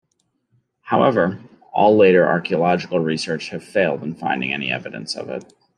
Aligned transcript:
However, 0.81 1.39
all 1.73 1.95
later 1.95 2.27
archaeological 2.27 2.99
research 3.01 3.49
have 3.49 3.63
failed 3.63 4.01
in 4.01 4.15
finding 4.15 4.51
any 4.51 4.71
evidence 4.71 5.15
of 5.15 5.29
it. 5.29 5.53